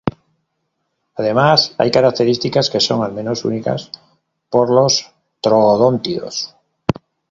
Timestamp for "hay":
1.77-1.91